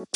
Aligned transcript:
Yo, 0.00 0.06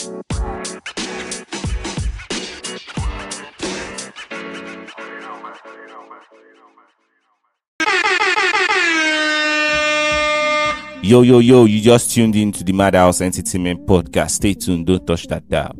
yo, 11.21 11.39
yo, 11.41 11.67
you 11.67 11.83
just 11.83 12.15
tuned 12.15 12.35
in 12.35 12.51
to 12.53 12.65
the 12.65 12.73
Madhouse 12.73 13.21
Entertainment 13.21 13.87
Podcast. 13.87 14.31
Stay 14.31 14.55
tuned, 14.55 14.87
don't 14.87 15.06
touch 15.06 15.26
that 15.26 15.47
dial. 15.51 15.76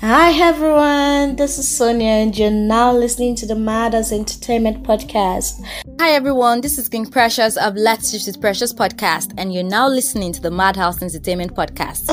Hi 0.00 0.32
everyone, 0.42 1.36
this 1.36 1.58
is 1.58 1.68
Sonia 1.68 2.08
and 2.08 2.36
you're 2.36 2.50
now 2.50 2.92
listening 2.92 3.36
to 3.36 3.46
the 3.46 3.54
Madhouse 3.54 4.12
Entertainment 4.12 4.82
Podcast. 4.82 5.62
Hi 6.02 6.14
everyone, 6.14 6.60
this 6.60 6.78
is 6.78 6.88
King 6.88 7.06
Precious 7.06 7.56
of 7.56 7.76
Let's 7.76 8.10
Shift 8.10 8.26
with 8.26 8.40
Precious 8.40 8.74
podcast 8.74 9.34
and 9.38 9.54
you're 9.54 9.62
now 9.62 9.86
listening 9.86 10.32
to 10.32 10.40
the 10.40 10.50
Madhouse 10.50 11.00
Entertainment 11.00 11.54
Podcast. 11.54 12.06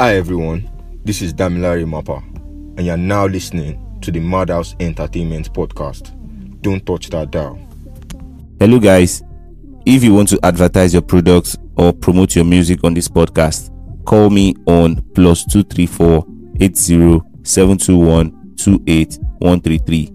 Hi 0.00 0.16
everyone, 0.16 0.68
this 1.04 1.22
is 1.22 1.32
Damilari 1.32 1.84
Mappa, 1.84 2.18
and 2.76 2.84
you're 2.84 2.96
now 2.96 3.26
listening 3.26 4.00
to 4.02 4.10
the 4.10 4.18
Madhouse 4.18 4.74
Entertainment 4.80 5.52
Podcast. 5.52 6.10
Don't 6.60 6.84
touch 6.84 7.08
that 7.10 7.30
dial. 7.30 7.56
Hello, 8.58 8.80
guys. 8.80 9.22
If 9.86 10.02
you 10.02 10.12
want 10.12 10.28
to 10.30 10.40
advertise 10.42 10.92
your 10.92 11.02
products 11.02 11.56
or 11.76 11.92
promote 11.92 12.34
your 12.34 12.44
music 12.44 12.82
on 12.82 12.94
this 12.94 13.06
podcast, 13.06 13.70
call 14.06 14.28
me 14.28 14.56
on 14.66 15.00
plus 15.14 15.44
two 15.44 15.62
three 15.62 15.86
four 15.86 16.26
eight 16.58 16.76
zero 16.76 17.24
seven 17.44 17.78
two 17.78 17.96
one 17.96 18.56
two 18.56 18.82
eight 18.88 19.20
one 19.38 19.60
three 19.60 19.78
three. 19.78 20.12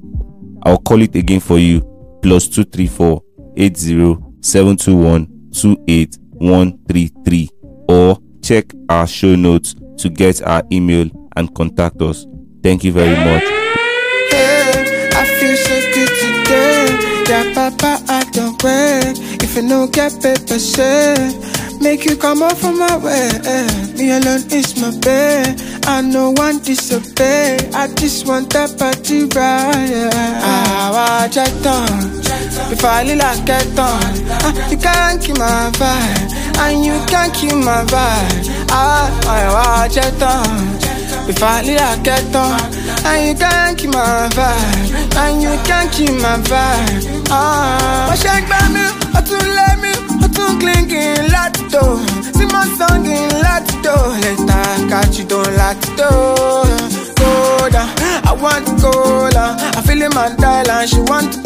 I'll 0.63 0.79
call 0.79 1.01
it 1.01 1.15
again 1.15 1.39
for 1.39 1.59
you 1.59 1.88
plus 2.21 2.47
two 2.47 2.63
three 2.63 2.87
four 2.87 3.23
eight 3.57 3.77
zero 3.77 4.21
seven 4.41 4.75
two 4.77 4.95
one 4.95 5.27
two 5.51 5.77
eight 5.87 6.17
one 6.33 6.77
three 6.87 7.09
three 7.25 7.49
or 7.87 8.17
check 8.41 8.65
our 8.89 9.07
show 9.07 9.35
notes 9.35 9.75
to 9.97 10.09
get 10.09 10.41
our 10.43 10.63
email 10.71 11.09
and 11.35 11.53
contact 11.55 12.01
us. 12.01 12.25
Thank 12.63 12.83
you 12.83 12.91
very 12.91 13.15
much. 13.15 13.43
Make 21.81 22.03
you 22.05 22.17
come 22.17 22.47
from 22.55 22.77
my 22.77 22.97
way. 22.97 23.29
Me 23.97 24.11
alone 24.11 24.43
is 24.51 24.79
my 24.79 24.91
bed. 24.99 25.61
I 25.85 26.01
one 26.31 26.59
disobey. 26.59 27.57
I 27.73 27.87
just 27.95 28.27
want 28.27 28.51
that 28.53 28.77
party 28.77 29.23
right. 29.23 30.09
I 30.13 30.91
watch 30.91 31.37
it 32.59 32.67
on. 32.67 32.71
If 32.71 32.85
I 32.85 33.03
get 33.45 33.79
on, 33.79 34.01
Ah, 34.41 34.69
you 34.69 34.77
can't 34.77 35.21
keep 35.21 35.37
my 35.37 35.69
vibe, 35.73 36.59
and 36.59 36.85
you 36.85 36.93
can't 37.07 37.33
keep 37.33 37.53
my 37.55 37.83
vibe. 37.85 38.67
I, 38.71 39.09
I 39.27 39.41
watch 39.53 39.97
it 39.97 40.21
on. 40.21 40.79
If 41.29 41.43
I 41.43 41.61
need 41.61 41.77
I 41.77 41.95
get 42.01 42.35
on 42.35 42.59
And 43.05 43.27
you 43.27 43.35
can't 43.35 43.77
keep 43.77 43.91
my 43.91 44.29
vibe. 44.31 45.15
And 45.15 45.41
you 45.41 45.57
can't 45.63 45.91
keep 45.91 46.11
my 46.21 46.37
vibe. 46.49 47.27
Ah, 47.31 48.07
Wọ́n 48.09 48.17
ṣe 48.17 48.41
gbá 48.47 48.59
mi, 48.73 48.85
ó 49.17 49.21
tún 49.21 49.45
lé 49.57 49.67
mi, 49.81 49.91
ó 50.23 50.27
tún 50.35 50.59
kílíngì 50.59 51.29
láti 51.33 51.63
tó 51.73 51.83
Sí 52.37 52.45
mo 52.51 52.61
sọ́ngì 52.77 53.17
láti 53.43 53.73
tó 53.85 53.95
Lẹ́tà 54.23 54.59
kájú 54.89 55.23
tó 55.29 55.39
láti 55.59 55.89
tó 55.99 56.09
Go 57.19 57.69
down, 57.69 57.89
I 58.25 58.31
want 58.41 58.65
go 58.81 59.29
down 59.29 59.59
I 59.77 59.81
feel 59.85 60.09
my 60.17 60.29
dial 60.41 60.71
and 60.71 60.89
she 60.89 60.99
want 61.01 61.33
to 61.33 61.39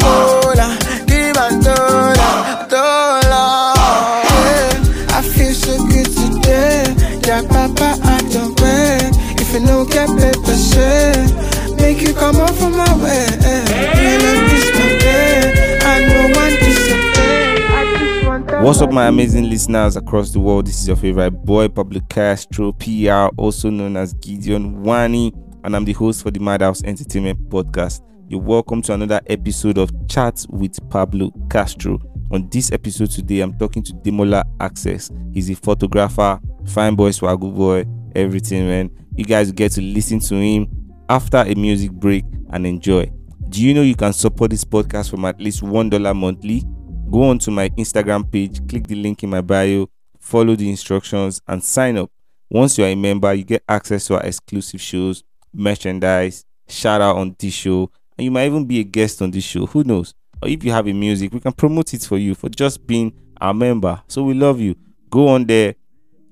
What's 18.62 18.80
up, 18.80 18.92
my 18.92 19.08
amazing 19.08 19.50
listeners 19.50 19.96
across 19.96 20.30
the 20.30 20.40
world? 20.40 20.66
This 20.66 20.80
is 20.80 20.88
your 20.88 20.96
favorite 20.96 21.32
boy, 21.32 21.68
Pablo 21.68 22.00
Castro, 22.08 22.72
PR, 22.72 23.28
also 23.36 23.70
known 23.70 23.96
as 23.96 24.14
Gideon 24.14 24.82
Nwani, 24.82 25.32
and 25.64 25.76
I'm 25.76 25.84
the 25.84 25.92
host 25.92 26.22
for 26.22 26.30
the 26.30 26.40
Madhouse 26.40 26.82
Entertainment 26.84 27.48
Podcast. 27.50 28.00
You're 28.26 28.40
welcome 28.40 28.80
to 28.82 28.94
another 28.94 29.20
episode 29.26 29.76
of 29.76 29.90
Chat 30.08 30.46
with 30.48 30.78
Pablo 30.88 31.30
Castro. 31.50 32.00
On 32.30 32.48
this 32.48 32.72
episode 32.72 33.10
today, 33.10 33.40
I'm 33.40 33.52
talking 33.58 33.82
to 33.82 33.92
Damola 33.92 34.44
Access. 34.60 35.10
He's 35.34 35.50
a 35.50 35.54
photographer, 35.54 36.40
fine 36.64 36.94
boy, 36.94 37.10
swaggle 37.10 37.54
boy, 37.54 37.84
everything, 38.16 38.66
man. 38.66 38.90
You 39.14 39.26
guys 39.26 39.52
get 39.52 39.72
to 39.72 39.82
listen 39.82 40.20
to 40.20 40.36
him 40.36 40.68
after 41.10 41.36
a 41.36 41.54
music 41.54 41.92
break 41.92 42.24
and 42.50 42.66
enjoy. 42.66 43.12
Do 43.50 43.62
you 43.62 43.74
know 43.74 43.82
you 43.82 43.94
can 43.94 44.14
support 44.14 44.52
this 44.52 44.64
podcast 44.64 45.10
from 45.10 45.26
at 45.26 45.38
least 45.38 45.62
$1 45.62 46.16
monthly? 46.16 46.64
Go 47.10 47.24
on 47.24 47.38
to 47.40 47.50
my 47.50 47.68
Instagram 47.70 48.32
page, 48.32 48.66
click 48.66 48.86
the 48.86 48.94
link 48.94 49.22
in 49.22 49.28
my 49.28 49.42
bio, 49.42 49.86
follow 50.18 50.56
the 50.56 50.70
instructions, 50.70 51.42
and 51.46 51.62
sign 51.62 51.98
up. 51.98 52.10
Once 52.48 52.78
you're 52.78 52.88
a 52.88 52.94
member, 52.94 53.34
you 53.34 53.44
get 53.44 53.62
access 53.68 54.06
to 54.06 54.14
our 54.14 54.22
exclusive 54.22 54.80
shows, 54.80 55.22
merchandise, 55.52 56.46
shout 56.66 57.02
out 57.02 57.16
on 57.16 57.36
this 57.38 57.52
show, 57.52 57.90
and 58.16 58.24
you 58.24 58.30
might 58.30 58.46
even 58.46 58.64
be 58.64 58.80
a 58.80 58.84
guest 58.84 59.22
on 59.22 59.30
this 59.30 59.44
show. 59.44 59.66
Who 59.66 59.84
knows? 59.84 60.14
Or 60.42 60.48
if 60.48 60.62
you 60.64 60.72
have 60.72 60.86
a 60.86 60.92
music, 60.92 61.32
we 61.32 61.40
can 61.40 61.52
promote 61.52 61.94
it 61.94 62.02
for 62.02 62.18
you 62.18 62.34
for 62.34 62.48
just 62.48 62.86
being 62.86 63.12
our 63.40 63.54
member. 63.54 64.02
So 64.08 64.22
we 64.22 64.34
love 64.34 64.60
you. 64.60 64.76
Go 65.10 65.28
on 65.28 65.46
there, 65.46 65.74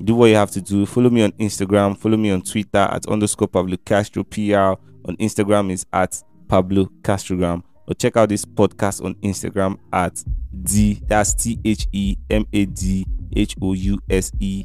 do 0.03 0.15
what 0.15 0.27
you 0.27 0.37
have 0.37 0.51
to 0.53 0.61
do. 0.61 0.87
Follow 0.87 1.11
me 1.11 1.23
on 1.23 1.33
Instagram, 1.33 1.97
follow 1.97 2.17
me 2.17 2.31
on 2.31 2.43
Twitter 2.43 2.79
at 2.79 3.07
underscore 3.07 3.49
Pablo 3.49 3.77
Castro 3.85 4.25
PR. 4.25 4.75
On 5.05 5.17
Instagram 5.17 5.73
is 5.73 5.85
at 5.93 6.23
Pablo 6.49 6.87
Castrogram. 7.03 7.63
Or 7.89 7.95
check 7.95 8.17
out 8.17 8.29
this 8.29 8.45
podcast 8.45 9.05
on 9.05 9.15
Instagram 9.17 9.79
at 9.93 10.23
D 10.63 11.03
that's 11.07 11.35
T 11.35 11.59
H 11.65 11.89
E 11.93 12.17
M 12.31 12.47
A 12.53 12.67
D 12.67 13.05
H 13.35 13.57
O 13.61 13.73
U 13.73 13.99
S 14.09 14.31
E 14.39 14.65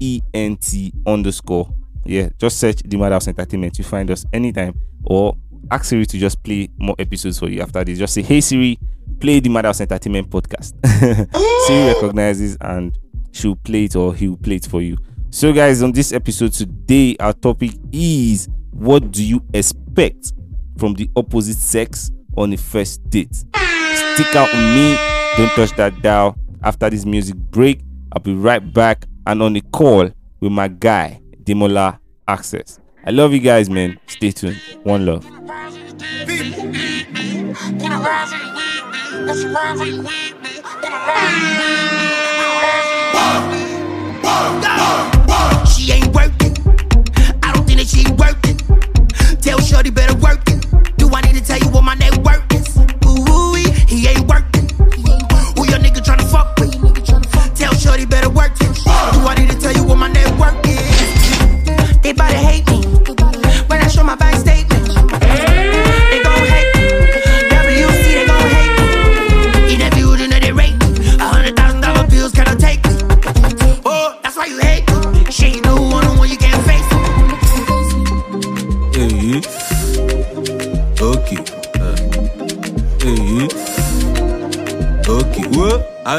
E 0.00 0.20
N 0.32 0.56
T 0.56 0.92
underscore. 1.06 1.68
Yeah, 2.06 2.28
just 2.38 2.58
search 2.58 2.82
the 2.84 2.96
Madhouse 2.96 3.28
Entertainment. 3.28 3.78
You 3.78 3.84
find 3.84 4.10
us 4.10 4.24
anytime. 4.32 4.78
Or 5.04 5.36
ask 5.70 5.86
Siri 5.86 6.06
to 6.06 6.18
just 6.18 6.42
play 6.42 6.68
more 6.78 6.94
episodes 6.98 7.38
for 7.38 7.48
you 7.48 7.60
after 7.62 7.84
this. 7.84 7.98
Just 7.98 8.14
say, 8.14 8.22
Hey 8.22 8.40
Siri, 8.40 8.78
play 9.20 9.40
the 9.40 9.48
Madhouse 9.48 9.80
Entertainment 9.80 10.30
podcast. 10.30 10.74
Siri 11.66 11.86
recognizes 11.94 12.56
and 12.60 12.96
she'll 13.32 13.56
play 13.56 13.84
it 13.84 13.96
or 13.96 14.14
he'll 14.14 14.36
play 14.36 14.56
it 14.56 14.66
for 14.66 14.82
you. 14.82 14.96
So, 15.30 15.52
guys, 15.52 15.82
on 15.82 15.92
this 15.92 16.12
episode 16.12 16.52
today, 16.52 17.16
our 17.18 17.32
topic 17.32 17.72
is 17.92 18.48
what 18.70 19.10
do 19.10 19.24
you 19.24 19.42
expect 19.52 20.32
from 20.78 20.94
the 20.94 21.10
opposite 21.16 21.56
sex 21.56 22.10
on 22.36 22.52
a 22.52 22.56
first 22.56 23.08
date? 23.10 23.34
Stick 23.34 24.36
out 24.36 24.52
with 24.52 24.74
me, 24.74 24.96
don't 25.36 25.50
touch 25.56 25.74
that 25.76 26.00
dial. 26.02 26.36
After 26.62 26.88
this 26.88 27.04
music 27.04 27.34
break, 27.36 27.80
I'll 28.12 28.22
be 28.22 28.34
right 28.34 28.72
back 28.72 29.06
and 29.26 29.42
on 29.42 29.54
the 29.54 29.60
call 29.60 30.10
with 30.40 30.52
my 30.52 30.68
guy, 30.68 31.20
Damola 31.42 31.98
Access. 32.28 32.78
I 33.06 33.10
love 33.10 33.32
you 33.34 33.40
guys, 33.40 33.68
man. 33.68 33.98
Stay 34.06 34.30
tuned. 34.30 34.56
One 34.82 35.04
love. 35.04 35.24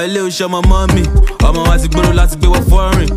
Ilé 0.05 0.19
ọmọ 0.47 0.59
mọ́ 0.69 0.93
mi, 0.93 1.03
ọmọ 1.47 1.59
wa 1.69 1.77
ti 1.81 1.87
gbèrò 1.87 2.11
láti 2.19 2.35
gbé 2.37 2.47
wọ 2.53 2.59
fọ́rin. 2.69 3.09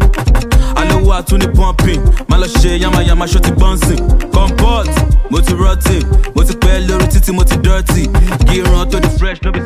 Alówó 0.81 1.11
àtúní 1.19 1.46
pumping, 1.56 2.00
má 2.29 2.37
lọ 2.38 2.46
ṣe 2.61 2.70
yamayama 2.82 3.25
ṣó 3.26 3.40
ti 3.40 3.50
bọ́ǹsìn. 3.61 4.00
Mo 5.31 5.40
ti 5.40 5.55
mo 6.35 6.43
ti 6.44 6.55
pẹ́ 6.62 6.87
lórí 6.88 7.06
títí 7.12 7.32
mo 7.32 7.44
ti 7.44 7.56
tó 8.90 8.99
di 9.00 9.08
fresh 9.19 9.43
no 9.43 9.52
be. 9.52 9.61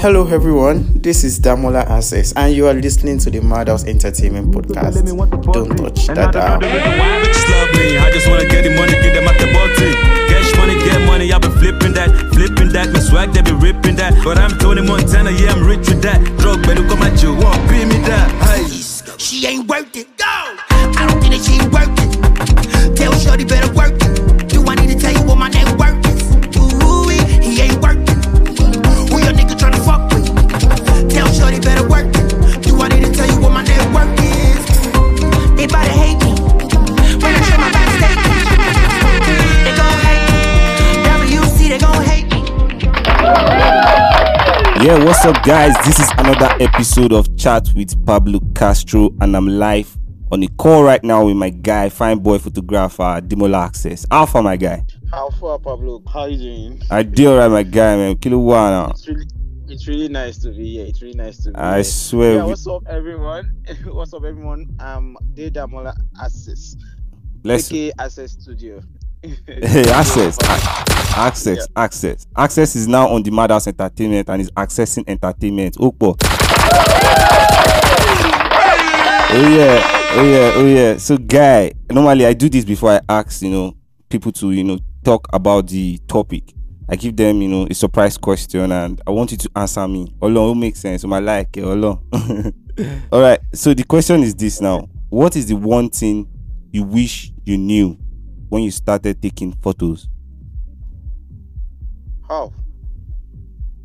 Hello, 0.00 0.26
everyone. 0.28 0.84
This 1.02 1.24
is 1.24 1.38
Damola 1.40 1.84
Access, 1.90 2.32
and 2.36 2.54
you 2.54 2.66
are 2.66 2.74
listening 2.74 3.18
to 3.18 3.30
the 3.30 3.40
Madhouse 3.40 3.84
Entertainment 3.84 4.50
Podcast. 4.52 4.94
Don't 5.52 5.76
touch 5.76 6.06
that 6.08 6.32
dial. 6.32 6.60
just 6.60 7.48
love 7.50 7.70
me. 7.76 7.95
Yeah, 44.86 45.02
what's 45.04 45.24
up, 45.24 45.42
guys? 45.42 45.74
This 45.84 45.98
is 45.98 46.08
another 46.16 46.46
episode 46.62 47.12
of 47.12 47.36
Chat 47.36 47.66
with 47.74 48.06
Pablo 48.06 48.38
Castro, 48.54 49.10
and 49.20 49.36
I'm 49.36 49.48
live 49.48 49.98
on 50.30 50.38
the 50.38 50.46
call 50.58 50.84
right 50.84 51.02
now 51.02 51.24
with 51.24 51.34
my 51.34 51.50
guy, 51.50 51.88
fine 51.88 52.20
boy 52.20 52.38
photographer, 52.38 53.20
Damola 53.20 53.64
Access. 53.66 54.06
Alpha, 54.12 54.40
my 54.40 54.56
guy. 54.56 54.84
How 55.10 55.30
far, 55.30 55.58
Pablo? 55.58 56.04
How 56.06 56.26
you 56.26 56.38
doing? 56.38 56.82
I 56.88 57.02
do 57.02 57.30
alright, 57.32 57.50
my 57.50 57.64
guy, 57.64 57.96
man. 57.96 58.16
Kilo 58.18 58.38
one. 58.38 58.90
It's 58.92 59.08
really, 59.08 59.26
it's 59.66 59.88
really 59.88 60.08
nice 60.08 60.38
to 60.38 60.50
be 60.50 60.74
here. 60.74 60.86
It's 60.86 61.02
really 61.02 61.16
nice 61.16 61.38
to 61.38 61.50
be 61.50 61.56
I 61.56 61.74
here. 61.78 61.84
swear. 61.84 62.34
Yeah, 62.34 62.42
we- 62.44 62.50
what's 62.50 62.68
up, 62.68 62.86
everyone? 62.86 63.64
what's 63.86 64.14
up, 64.14 64.22
everyone? 64.22 64.68
Um, 64.78 65.16
Dedamola 65.34 65.96
Access, 66.22 66.76
Let's 67.42 67.72
aka 67.72 67.90
Access 67.98 68.34
Studio. 68.40 68.80
Hey, 69.46 69.88
access, 69.90 70.36
a- 70.44 71.18
access, 71.18 71.66
access, 71.74 72.26
access 72.36 72.76
is 72.76 72.86
now 72.86 73.08
on 73.08 73.22
the 73.22 73.30
Madhouse 73.30 73.66
Entertainment 73.66 74.28
and 74.28 74.42
is 74.42 74.50
accessing 74.52 75.04
entertainment. 75.08 75.76
Oh, 75.80 75.90
Okpo. 75.92 76.16
Oh 79.28 79.48
yeah, 79.48 80.12
oh 80.12 80.24
yeah, 80.24 80.52
oh 80.54 80.66
yeah. 80.66 80.96
So, 80.98 81.16
guy, 81.18 81.72
normally 81.90 82.26
I 82.26 82.32
do 82.32 82.48
this 82.48 82.64
before 82.64 82.90
I 82.92 83.00
ask, 83.08 83.42
you 83.42 83.50
know, 83.50 83.74
people 84.08 84.32
to, 84.32 84.52
you 84.52 84.64
know, 84.64 84.78
talk 85.04 85.26
about 85.32 85.66
the 85.68 85.98
topic. 86.06 86.52
I 86.88 86.94
give 86.96 87.16
them, 87.16 87.42
you 87.42 87.48
know, 87.48 87.66
a 87.68 87.74
surprise 87.74 88.16
question, 88.16 88.70
and 88.70 89.00
I 89.06 89.10
want 89.10 89.32
you 89.32 89.36
to 89.38 89.50
answer 89.56 89.86
me. 89.88 90.14
Olo, 90.22 90.52
it 90.52 90.54
makes 90.54 90.78
sense. 90.80 91.04
My 91.04 91.18
like, 91.18 91.56
Olo. 91.58 92.02
All 93.12 93.20
right. 93.20 93.40
So 93.52 93.74
the 93.74 93.82
question 93.84 94.22
is 94.22 94.34
this 94.34 94.60
now: 94.60 94.88
What 95.08 95.34
is 95.34 95.46
the 95.46 95.56
one 95.56 95.90
thing 95.90 96.28
you 96.70 96.84
wish 96.84 97.32
you 97.44 97.58
knew 97.58 97.98
when 98.48 98.62
you 98.62 98.70
started 98.70 99.20
taking 99.20 99.52
photos? 99.52 100.08
How? 102.28 102.52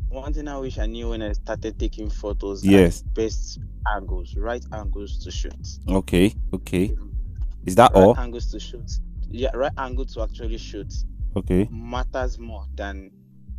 One 0.08 0.32
thing 0.34 0.48
I 0.48 0.58
wish 0.58 0.78
I 0.78 0.86
knew 0.86 1.10
when 1.10 1.22
I 1.22 1.32
started 1.32 1.78
taking 1.78 2.10
photos. 2.10 2.64
Yes. 2.64 3.02
Best 3.02 3.60
angles, 3.96 4.36
right 4.36 4.64
angles 4.72 5.18
to 5.24 5.30
shoot. 5.30 5.54
Okay, 5.88 6.34
okay. 6.52 6.88
Mm. 6.88 7.10
Is 7.64 7.74
that 7.76 7.92
Right 7.94 8.02
all? 8.02 8.18
angles 8.18 8.50
to 8.52 8.60
shoot. 8.60 8.90
Yeah, 9.30 9.50
right 9.54 9.72
angle 9.78 10.04
to 10.06 10.22
actually 10.22 10.58
shoot. 10.58 10.92
Okay. 11.34 11.66
matters 11.70 12.38
more 12.38 12.66
than 12.74 13.10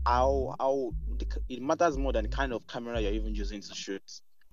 how 0.06 0.56
how 0.60 0.92
the, 1.18 1.26
it 1.50 1.60
matters 1.62 1.98
more 1.98 2.14
than 2.14 2.26
the 2.26 2.30
kind 2.30 2.54
of 2.54 2.68
camera 2.68 3.00
you're 3.02 3.14
even 3.14 3.34
using 3.34 3.62
to 3.62 3.74
shoot. 3.74 4.04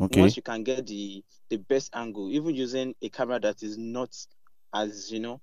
Okay. 0.01 0.21
Once 0.23 0.37
you 0.37 0.43
can 0.43 0.63
get 0.65 0.87
the 0.87 1.23
the 1.51 1.59
best 1.59 1.91
angle, 1.95 2.31
even 2.31 2.55
using 2.55 2.95
a 3.03 3.11
camera 3.11 3.39
that 3.41 3.63
is 3.63 3.77
not 3.77 4.17
as 4.73 5.11
you 5.13 5.21
know 5.21 5.39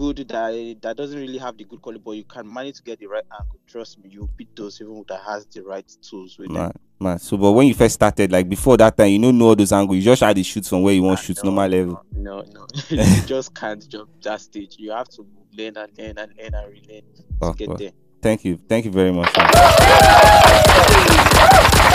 good 0.00 0.16
that 0.28 0.76
that 0.80 0.96
doesn't 0.96 1.18
really 1.18 1.36
have 1.36 1.58
the 1.58 1.64
good 1.64 1.82
quality, 1.82 2.02
but 2.02 2.12
you 2.12 2.24
can 2.24 2.50
manage 2.50 2.76
to 2.76 2.82
get 2.82 2.98
the 2.98 3.06
right 3.06 3.24
angle. 3.38 3.58
Trust 3.66 3.98
me, 4.02 4.08
you'll 4.10 4.30
beat 4.34 4.56
those 4.56 4.80
even 4.80 5.04
that 5.08 5.20
has 5.26 5.44
the 5.46 5.60
right 5.60 5.86
tools 6.00 6.38
with 6.38 6.48
them. 6.48 6.56
Man, 6.56 6.72
man. 6.98 7.18
So, 7.18 7.36
but 7.36 7.52
when 7.52 7.66
you 7.66 7.74
first 7.74 7.96
started, 7.96 8.32
like 8.32 8.48
before 8.48 8.78
that 8.78 8.96
time, 8.96 9.08
you 9.08 9.20
don't 9.20 9.36
know 9.36 9.48
all 9.48 9.54
those 9.56 9.72
angles. 9.72 9.96
You 9.96 10.02
just 10.02 10.22
had 10.22 10.34
to 10.36 10.42
shoot 10.42 10.64
from 10.64 10.82
where 10.82 10.94
you 10.94 11.02
want 11.02 11.18
to 11.18 11.24
shoot, 11.26 11.36
No, 11.44 11.50
normal 11.50 11.68
level. 11.70 12.04
No, 12.12 12.42
no, 12.54 12.66
you 12.88 13.22
just 13.26 13.54
can't 13.54 13.86
jump 13.90 14.08
that 14.22 14.40
stage. 14.40 14.76
You 14.78 14.92
have 14.92 15.08
to 15.10 15.26
learn 15.52 15.76
and 15.76 15.98
learn 15.98 16.16
and 16.18 16.32
learn 16.38 16.54
and 16.54 16.72
relearn 16.72 17.02
to 17.02 17.22
Oh, 17.42 17.52
get 17.52 17.68
God. 17.68 17.78
there. 17.78 17.92
Thank 18.22 18.46
you, 18.46 18.56
thank 18.56 18.86
you 18.86 18.90
very 18.90 19.12
much. 19.12 19.30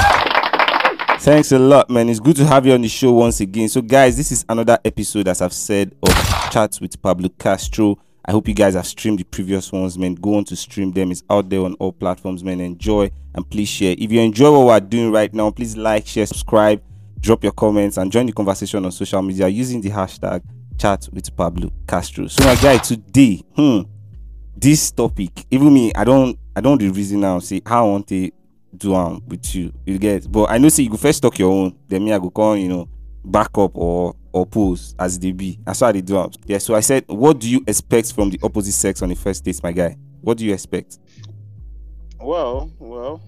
Thanks 1.25 1.51
a 1.51 1.57
lot, 1.57 1.89
man. 1.89 2.07
It's 2.07 2.19
good 2.19 2.35
to 2.35 2.45
have 2.45 2.67
you 2.67 2.73
on 2.73 2.83
the 2.83 2.87
show 2.87 3.11
once 3.11 3.39
again. 3.39 3.67
So, 3.67 3.81
guys, 3.81 4.15
this 4.15 4.31
is 4.31 4.45
another 4.47 4.77
episode, 4.85 5.27
as 5.27 5.41
I've 5.41 5.53
said, 5.53 5.95
of 6.03 6.13
Chats 6.51 6.79
with 6.79 7.01
Pablo 7.01 7.29
Castro. 7.29 7.97
I 8.23 8.31
hope 8.31 8.47
you 8.47 8.53
guys 8.53 8.75
have 8.75 8.85
streamed 8.85 9.17
the 9.17 9.23
previous 9.23 9.71
ones, 9.71 9.97
man. 9.97 10.13
Go 10.13 10.35
on 10.35 10.45
to 10.45 10.55
stream 10.55 10.91
them. 10.91 11.09
It's 11.09 11.23
out 11.27 11.49
there 11.49 11.61
on 11.61 11.73
all 11.79 11.93
platforms, 11.93 12.43
man. 12.43 12.61
Enjoy 12.61 13.09
and 13.33 13.49
please 13.49 13.67
share. 13.69 13.95
If 13.97 14.11
you 14.11 14.21
enjoy 14.21 14.51
what 14.51 14.67
we're 14.67 14.87
doing 14.87 15.11
right 15.11 15.33
now, 15.33 15.49
please 15.49 15.75
like, 15.75 16.05
share, 16.05 16.27
subscribe, 16.27 16.79
drop 17.19 17.41
your 17.41 17.53
comments, 17.53 17.97
and 17.97 18.11
join 18.11 18.27
the 18.27 18.31
conversation 18.31 18.85
on 18.85 18.91
social 18.91 19.23
media 19.23 19.47
using 19.47 19.81
the 19.81 19.89
hashtag 19.89 20.43
Chat 20.77 21.09
with 21.11 21.35
Pablo 21.35 21.71
Castro. 21.87 22.27
So, 22.27 22.43
my 22.43 22.53
guy, 22.53 22.77
today, 22.77 23.41
hmm, 23.55 23.81
this 24.55 24.91
topic 24.91 25.45
even 25.51 25.73
me 25.73 25.91
i 25.95 26.05
don't 26.05 26.39
i 26.55 26.61
don't 26.61 26.79
the 26.79 26.87
reason 26.87 27.19
now 27.19 27.39
say 27.39 27.61
how 27.65 27.85
i 27.85 27.89
want 27.91 28.07
to 28.07 28.31
do 28.77 28.95
am 28.95 29.21
with 29.27 29.55
you. 29.55 29.73
You 29.85 29.97
get 29.97 30.31
but 30.31 30.49
i 30.49 30.57
know 30.57 30.69
say 30.69 30.83
you 30.83 30.89
go 30.89 30.97
first 30.97 31.21
talk 31.21 31.37
your 31.39 31.51
own 31.51 31.75
then 31.87 32.03
me 32.03 32.13
i 32.13 32.19
go 32.19 32.29
come 32.29 32.57
you 32.57 32.67
know 32.67 32.87
back 33.23 33.57
up 33.57 33.75
or 33.75 34.15
or 34.31 34.45
pose 34.45 34.93
as 34.99 35.17
they 35.17 35.31
be. 35.31 35.59
That's 35.65 35.79
how 35.79 35.91
they 35.91 36.01
do 36.01 36.17
am. 36.17 36.31
Yeah 36.45 36.57
so 36.59 36.75
i 36.75 36.79
said 36.79 37.05
what 37.07 37.39
do 37.39 37.49
you 37.49 37.63
expect 37.67 38.13
from 38.13 38.29
the 38.29 38.39
opposite 38.43 38.73
sex 38.73 39.01
on 39.01 39.09
the 39.09 39.15
first 39.15 39.43
date 39.43 39.61
my 39.63 39.71
guy? 39.71 39.97
What 40.21 40.37
do 40.37 40.45
you 40.45 40.53
expect? 40.53 40.99
Well, 42.19 42.71
well, 42.79 43.21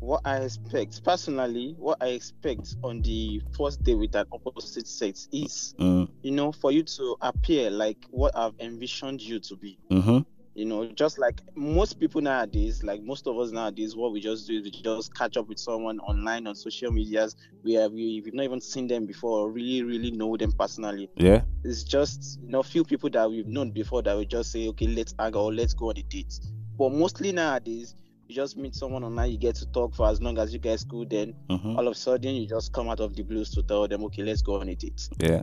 what 0.00 0.20
I 0.24 0.38
expect 0.38 1.02
personally, 1.04 1.74
what 1.78 1.98
I 2.00 2.08
expect 2.08 2.76
on 2.82 3.00
the 3.02 3.40
first 3.56 3.82
day 3.82 3.94
with 3.94 4.12
that 4.12 4.26
opposite 4.32 4.86
sex 4.86 5.28
is, 5.32 5.74
mm, 5.78 6.08
you 6.22 6.32
know, 6.32 6.52
for 6.52 6.72
you 6.72 6.82
to 6.82 7.16
appear 7.22 7.70
like 7.70 7.98
what 8.10 8.36
I've 8.36 8.54
envisioned 8.60 9.22
you 9.22 9.40
to 9.40 9.56
be. 9.56 9.78
mm-hmm 9.90 10.18
You 10.54 10.64
know, 10.64 10.86
just 10.86 11.18
like 11.18 11.40
most 11.56 11.98
people 11.98 12.20
nowadays, 12.20 12.84
like 12.84 13.02
most 13.02 13.26
of 13.26 13.36
us 13.38 13.50
nowadays, 13.50 13.96
what 13.96 14.12
we 14.12 14.20
just 14.20 14.46
do 14.46 14.58
is 14.58 14.62
we 14.62 14.70
just 14.70 15.12
catch 15.12 15.36
up 15.36 15.48
with 15.48 15.58
someone 15.58 15.98
online 16.00 16.46
on 16.46 16.54
social 16.54 16.92
medias. 16.92 17.34
We 17.64 17.74
have 17.74 17.90
we, 17.92 18.22
we've 18.24 18.34
not 18.34 18.44
even 18.44 18.60
seen 18.60 18.86
them 18.86 19.04
before, 19.04 19.40
or 19.40 19.50
really, 19.50 19.82
really 19.82 20.12
know 20.12 20.36
them 20.36 20.52
personally. 20.52 21.10
yeah 21.16 21.42
It's 21.64 21.82
just 21.82 22.38
you 22.40 22.50
know 22.50 22.62
few 22.62 22.84
people 22.84 23.10
that 23.10 23.28
we've 23.28 23.48
known 23.48 23.72
before 23.72 24.02
that 24.02 24.16
we 24.16 24.26
just 24.26 24.52
say, 24.52 24.68
okay, 24.68 24.86
let's 24.86 25.12
hang 25.18 25.34
or 25.34 25.52
let's 25.52 25.74
go 25.74 25.90
on 25.90 25.96
a 25.96 26.02
date. 26.02 26.38
But 26.78 26.92
mostly 26.92 27.32
nowadays, 27.32 27.96
you 28.28 28.36
just 28.36 28.56
meet 28.56 28.76
someone 28.76 29.02
online, 29.02 29.32
you 29.32 29.38
get 29.38 29.56
to 29.56 29.66
talk 29.72 29.94
for 29.94 30.08
as 30.08 30.22
long 30.22 30.38
as 30.38 30.52
you 30.52 30.60
guys 30.60 30.84
could, 30.84 31.10
then 31.10 31.34
mm-hmm. 31.50 31.76
all 31.76 31.86
of 31.88 31.92
a 31.92 31.96
sudden 31.96 32.34
you 32.36 32.46
just 32.46 32.72
come 32.72 32.88
out 32.88 33.00
of 33.00 33.16
the 33.16 33.22
blues 33.22 33.50
to 33.50 33.62
tell 33.64 33.88
them, 33.88 34.04
okay, 34.04 34.22
let's 34.22 34.40
go 34.40 34.60
on 34.60 34.68
a 34.68 34.74
date. 34.76 35.08
yeah 35.18 35.42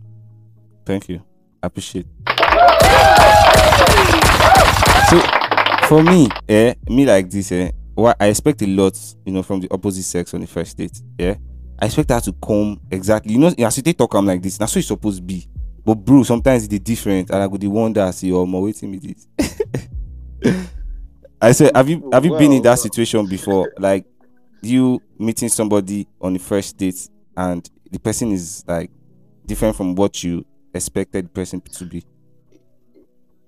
thank 0.86 1.10
you 1.10 1.22
I 1.62 1.68
appreciate 1.68 2.08
so 5.12 5.20
for 5.88 6.02
me 6.04 6.30
eh 6.48 6.74
me 6.88 7.06
like 7.06 7.30
this 7.30 7.52
eh 7.52 7.70
what 7.96 8.16
i 8.20 8.28
expect 8.28 8.62
a 8.62 8.66
lot 8.68 8.98
you 9.26 9.34
know 9.34 9.44
from 9.44 9.60
the 9.60 9.68
opposite 9.72 10.04
sex 10.04 10.34
on 10.34 10.40
the 10.40 10.48
first 10.48 10.78
date 10.78 11.02
yeah. 11.20 11.36
I 11.82 11.86
expect 11.88 12.12
her 12.12 12.22
to 12.22 12.34
come 12.34 12.80
exactly 12.92 13.34
you 13.34 13.40
know 13.40 13.52
as 13.58 13.76
you 13.76 13.84
take 13.84 13.98
talk 13.98 14.16
am 14.16 14.26
like 14.26 14.42
this 14.42 14.60
na 14.60 14.68
so 14.68 14.80
supposed 14.80 15.18
to 15.18 15.24
be. 15.24 15.48
But 15.84 15.96
bro 15.96 16.22
sometimes 16.24 16.68
dey 16.68 16.78
different 16.78 17.30
and 17.32 17.42
i 17.44 17.48
go 17.48 17.58
dey 17.58 17.68
wonder 17.68 18.10
say 18.14 18.30
omo 18.30 18.62
wetin 18.62 18.92
be 18.92 19.00
this 19.00 19.28
i 21.42 21.52
say 21.52 21.72
have 21.76 21.90
you 21.90 22.08
have 22.14 22.24
you 22.24 22.38
been 22.38 22.52
in 22.54 22.62
that 22.62 22.70
Well, 22.70 22.78
situation 22.78 23.26
before? 23.28 23.74
like 23.80 24.06
you 24.62 25.02
meeting 25.18 25.50
somebody 25.50 26.08
on 26.22 26.34
the 26.34 26.40
first 26.40 26.78
date 26.78 27.10
and 27.36 27.68
the 27.92 28.00
person 28.00 28.32
is 28.32 28.64
like 28.68 28.92
different 29.46 29.76
from 29.76 29.96
what 29.96 30.24
you 30.24 30.46
expected 30.74 31.26
the 31.26 31.30
person 31.30 31.60
to 31.60 31.86
be? 31.86 32.04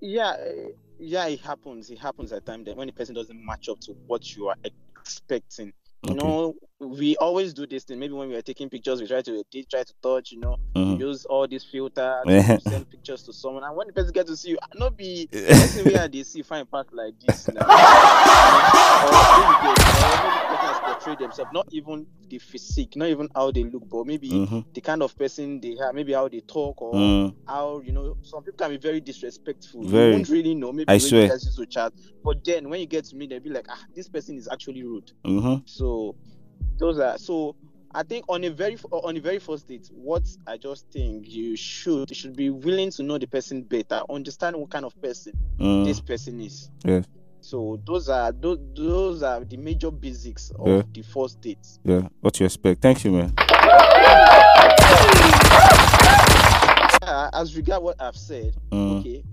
Yeah, 0.02 0.36
yeah, 1.04 1.28
it 1.28 1.42
happens. 1.42 1.90
It 1.90 2.00
happens 2.00 2.32
at 2.32 2.46
times 2.46 2.66
that 2.66 2.78
when 2.78 2.88
the 2.88 2.94
person 2.94 3.16
doesn't 3.16 3.46
match 3.46 3.70
up 3.70 3.80
to 3.82 3.94
what 4.08 4.36
you 4.36 4.48
are 4.48 4.56
expecting. 4.64 5.74
You 6.04 6.12
Okay. 6.12 6.18
know, 6.18 6.56
we 6.80 7.16
always 7.18 7.54
do 7.54 7.66
this 7.66 7.86
thing. 7.86 7.98
Maybe 8.00 8.14
when 8.14 8.28
we 8.28 8.36
are 8.36 8.42
taking 8.42 8.70
pictures, 8.70 9.00
we 9.00 9.08
try 9.08 9.22
to 9.22 9.32
edit, 9.40 9.70
try 9.70 9.84
to 9.84 9.94
touch. 10.02 10.32
You 10.34 10.40
know, 10.40 10.58
Mhm. 10.76 11.00
use 11.00 11.26
all 11.26 11.48
these 11.48 11.64
filters, 11.64 12.26
send 12.60 12.90
pictures 12.90 13.24
to 13.24 13.34
someone, 13.34 13.64
and 13.64 13.76
when 13.76 13.88
the 13.88 13.94
person 13.94 14.12
get 14.12 14.28
to 14.28 14.36
see 14.36 14.50
you, 14.52 14.58
not 14.76 14.98
be 14.98 15.28
person 15.32 15.86
where 15.86 16.08
they 16.10 16.24
see 16.24 16.42
fine 16.42 16.66
part 16.66 16.94
like 16.94 17.14
this 17.22 17.48
now. 17.54 17.66
Or 20.64 20.72
maybe 20.72 20.80
they, 20.80 20.84
or 20.84 20.84
maybe 20.84 20.84
the 20.84 20.84
person 20.84 20.86
has 20.86 20.96
portrayed 20.96 21.20
themselves, 21.20 21.52
not 21.54 21.68
even 21.72 22.08
the 22.30 22.40
physique, 22.40 22.96
not 22.96 23.10
even 23.10 23.30
how 23.36 23.52
they 23.52 23.64
look, 23.64 23.84
but 23.90 24.06
maybe 24.08 24.30
Mhm. 24.30 24.66
the 24.74 24.82
kind 24.82 25.04
of 25.04 25.16
person 25.18 25.60
they 25.60 25.76
are, 25.78 25.94
maybe 25.94 26.14
how 26.14 26.28
they 26.28 26.42
talk 26.42 26.82
or 26.82 26.94
Mm. 26.94 27.36
how 27.48 27.80
you 27.82 27.92
know 27.92 28.18
some 28.22 28.44
people 28.44 28.58
can 28.58 28.72
be 28.72 28.78
very 28.78 29.02
disrespectful. 29.02 29.84
Very. 29.84 30.08
You 30.08 30.12
won't 30.14 30.30
really 30.30 30.56
know. 30.56 30.72
Maybe 30.72 30.90
I 30.90 30.98
swear. 30.98 31.28
guys 31.30 31.56
to 31.56 31.66
chat, 31.66 31.94
but 32.24 32.44
then 32.44 32.70
when 32.70 32.80
you 32.80 32.86
get 32.88 33.06
to 33.06 33.16
meet, 33.16 33.30
they'll 33.30 33.40
be 33.40 33.50
like, 33.50 33.66
ah, 33.70 33.80
this 33.96 34.08
person 34.10 34.38
is 34.38 34.48
actually 34.52 34.84
rude. 34.84 35.12
Mm-hmm. 35.26 35.64
So 35.66 36.16
those 36.78 37.00
are 37.00 37.18
so 37.18 37.56
I 37.96 38.02
think 38.02 38.26
on 38.28 38.44
a 38.44 38.50
very 38.50 38.76
on 38.92 39.14
the 39.14 39.22
very 39.22 39.38
first 39.38 39.68
date, 39.68 39.88
what 39.94 40.24
I 40.48 40.58
just 40.58 40.90
think 40.92 41.30
you 41.30 41.56
should 41.56 42.10
you 42.10 42.16
should 42.16 42.36
be 42.36 42.50
willing 42.50 42.90
to 42.92 43.04
know 43.04 43.20
the 43.20 43.28
person 43.28 43.62
better, 43.64 44.02
understand 44.10 44.56
what 44.56 44.72
kind 44.72 44.86
of 44.86 45.00
person 45.02 45.34
Mm. 45.60 45.86
this 45.86 46.02
person 46.02 46.42
is. 46.42 46.72
Yeah. 46.84 47.04
So 47.44 47.78
those 47.86 48.08
are 48.08 48.32
those, 48.32 48.58
those 48.74 49.22
are 49.22 49.44
the 49.44 49.58
major 49.58 49.92
basics 49.92 50.50
of 50.58 50.66
Yeah. 50.68 50.82
the 50.94 51.02
four 51.02 51.28
states. 51.28 51.78
Yeah. 51.84 52.08
What 52.22 52.40
you 52.40 52.46
expect? 52.46 52.82
Thank 52.82 53.04
you, 53.04 53.12
man. 53.12 53.34
Uh, 57.02 57.30
as 57.34 57.56
regard 57.58 57.84
what 57.84 58.02
I've 58.02 58.16
said, 58.16 58.56
Mm. 58.72 59.00
okay. 59.02 59.24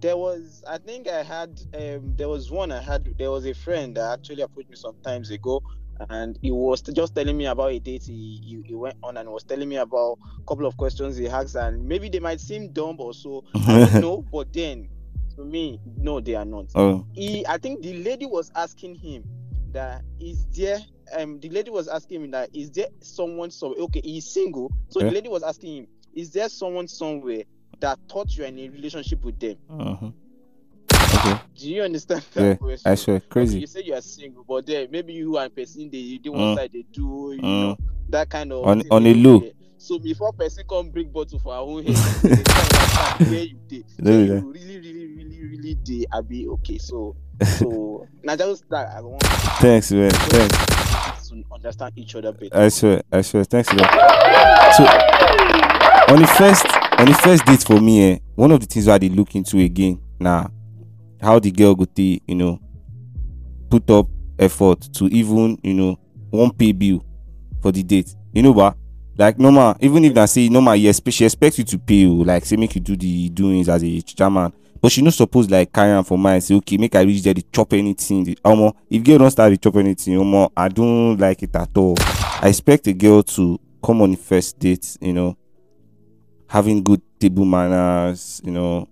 There 0.00 0.16
was, 0.16 0.64
I 0.68 0.78
think 0.78 1.06
I 1.08 1.22
had, 1.22 1.60
um, 1.74 2.14
there 2.16 2.28
was 2.28 2.50
one 2.50 2.72
I 2.72 2.80
had. 2.80 3.14
There 3.18 3.30
was 3.30 3.44
a 3.46 3.52
friend 3.54 3.94
that 3.96 4.18
actually 4.18 4.42
approached 4.42 4.70
me 4.70 4.76
some 4.76 4.96
times 5.04 5.30
ago, 5.30 5.62
and 6.10 6.38
he 6.42 6.50
was 6.50 6.80
just 6.80 7.14
telling 7.14 7.36
me 7.36 7.46
about 7.46 7.70
a 7.70 7.78
date 7.78 8.04
he, 8.04 8.40
he, 8.42 8.62
he 8.66 8.74
went 8.74 8.96
on 9.02 9.16
and 9.18 9.28
was 9.28 9.44
telling 9.44 9.68
me 9.68 9.76
about 9.76 10.18
a 10.40 10.44
couple 10.48 10.66
of 10.66 10.76
questions 10.76 11.16
he 11.18 11.28
asked, 11.28 11.54
and 11.54 11.84
maybe 11.86 12.08
they 12.08 12.18
might 12.18 12.40
seem 12.40 12.72
dumb 12.72 12.96
or 12.98 13.12
so. 13.14 13.44
I 13.54 13.86
don't 13.86 14.00
know, 14.02 14.24
but 14.32 14.52
then 14.52 14.88
to 15.36 15.44
me, 15.44 15.80
no, 15.96 16.20
they 16.20 16.34
are 16.34 16.44
not. 16.44 16.66
Oh. 16.74 17.06
He, 17.12 17.46
I 17.46 17.58
think 17.58 17.82
the 17.82 18.02
lady 18.02 18.26
was 18.26 18.50
asking 18.54 18.94
him 18.96 19.24
that 19.72 20.02
is 20.20 20.44
there. 20.54 20.78
Um, 21.16 21.40
the 21.40 21.48
lady 21.50 21.70
was 21.70 21.88
asking 21.88 22.24
him 22.24 22.30
that 22.32 22.50
is 22.54 22.70
there 22.70 22.86
someone 23.00 23.50
so 23.50 23.74
okay 23.74 24.00
he's 24.02 24.26
single, 24.26 24.70
so 24.88 25.00
Yeah. 25.00 25.06
the 25.08 25.12
lady 25.14 25.28
was 25.28 25.42
asking 25.42 25.76
him 25.76 25.86
is 26.14 26.30
there 26.30 26.48
someone 26.48 26.88
somewhere 26.88 27.42
that 27.80 27.98
thought 28.08 28.34
you're 28.36 28.46
in 28.46 28.58
a 28.58 28.68
relationship 28.68 29.22
with 29.24 29.38
them? 29.40 29.56
Uh-huh. 29.68 30.10
Okay. 31.14 31.40
Do 31.58 31.70
you 31.70 31.82
understand 31.82 32.22
that 32.34 32.42
Yeah. 32.44 32.54
question? 32.54 32.90
I 32.90 32.94
swear, 32.94 33.16
Okay, 33.16 33.26
crazy. 33.28 33.60
you 33.60 33.66
say 33.66 33.82
you 33.82 33.94
are 33.94 34.00
single, 34.00 34.44
but 34.46 34.64
then 34.66 34.88
maybe 34.90 35.12
you 35.14 35.36
and 35.38 35.54
person 35.54 35.90
they 35.90 36.18
do 36.22 36.32
one 36.32 36.40
Mm. 36.40 36.56
side 36.56 36.70
they 36.72 36.84
do 36.92 37.32
you 37.34 37.42
Mm. 37.42 37.42
know 37.42 37.76
that 38.08 38.28
kind 38.30 38.52
of 38.52 38.64
On- 38.66 38.82
on 38.90 39.06
a 39.06 39.12
there. 39.12 39.50
So 39.78 39.98
before 39.98 40.32
person 40.32 40.64
come 40.68 40.90
bring 40.90 41.08
bottle 41.10 41.38
for 41.40 41.52
our 41.54 41.62
own 41.62 41.82
head, 41.86 41.96
understand 43.02 43.30
where 43.30 43.44
you 43.44 43.58
did. 43.68 43.84
So 44.04 44.10
you 44.10 44.52
really, 44.52 44.78
really, 44.80 45.06
really, 45.06 45.44
really 45.44 45.74
did. 45.74 46.06
I 46.12 46.20
be 46.20 46.48
okay. 46.48 46.78
So 46.78 47.16
so 47.58 48.06
now 48.22 48.36
just 48.36 48.68
that 48.70 48.96
I 48.96 49.00
want 49.00 49.22
Thanks, 49.22 49.92
man. 49.92 50.10
Thanks. 50.10 51.28
to 51.28 51.44
understand 51.52 51.92
each 51.96 52.14
other 52.14 52.32
better. 52.32 52.56
I 52.56 52.68
swear, 52.68 53.02
I 53.10 53.22
swear. 53.22 53.44
Thanks 53.44 53.72
lot. 53.72 53.90
So 54.76 54.84
on 56.12 56.20
the 56.20 56.26
first 56.38 56.66
on 56.98 57.06
the 57.06 57.14
first 57.14 57.44
date 57.46 57.62
for 57.62 57.80
me, 57.80 58.12
eh, 58.12 58.18
one 58.34 58.52
of 58.52 58.60
the 58.60 58.66
things 58.66 58.88
I 58.88 58.98
did 58.98 59.12
look 59.12 59.34
into 59.34 59.58
again, 59.58 60.00
now 60.18 60.50
how 61.20 61.38
the 61.38 61.50
girl 61.50 61.74
go 61.74 61.84
take, 61.84 62.22
you 62.26 62.34
know, 62.34 62.58
put 63.70 63.88
up 63.90 64.06
effort 64.38 64.80
to 64.94 65.06
even, 65.06 65.58
you 65.62 65.74
know, 65.74 65.98
one 66.30 66.52
pay 66.52 66.72
bill 66.72 67.04
for 67.60 67.72
the 67.72 67.82
date. 67.82 68.14
You 68.32 68.42
know 68.42 68.52
what? 68.52 68.76
Like 69.16 69.38
normal, 69.38 69.76
even 69.80 70.04
if 70.04 70.16
I 70.16 70.24
say 70.24 70.48
normal, 70.48 70.76
yes, 70.76 71.00
she 71.10 71.24
expects 71.24 71.58
you 71.58 71.64
to 71.64 71.78
pay 71.78 71.94
you, 71.96 72.24
like 72.24 72.44
say 72.44 72.56
make 72.56 72.74
you 72.74 72.80
do 72.80 72.96
the 72.96 73.28
doings 73.28 73.68
as 73.68 73.82
a 73.84 74.00
chairman. 74.02 74.52
But 74.80 74.90
she 74.90 75.00
not 75.00 75.14
supposed 75.14 75.50
like 75.50 75.72
carry 75.72 75.90
am 75.90 76.02
for 76.02 76.18
mind, 76.18 76.42
say, 76.42 76.56
okay, 76.56 76.76
make 76.76 76.96
I 76.96 77.02
reach 77.02 77.22
there, 77.22 77.34
the 77.34 77.44
chop 77.52 77.72
anything. 77.72 78.24
The, 78.24 78.34
omo, 78.44 78.74
if 78.90 79.04
girl 79.04 79.18
don't 79.18 79.30
start 79.30 79.52
to 79.52 79.56
chop 79.56 79.76
anything, 79.76 80.14
omo, 80.14 80.50
I 80.56 80.68
don't 80.68 81.16
like 81.18 81.42
it 81.42 81.54
at 81.54 81.76
all. 81.76 81.94
I 82.00 82.48
expect 82.48 82.88
a 82.88 82.92
girl 82.92 83.22
to 83.22 83.60
come 83.84 84.02
on 84.02 84.16
first 84.16 84.58
date, 84.58 84.96
you 85.00 85.12
know, 85.12 85.36
having 86.48 86.82
good 86.82 87.00
table 87.20 87.44
manners, 87.44 88.40
you 88.44 88.50
know, 88.50 88.88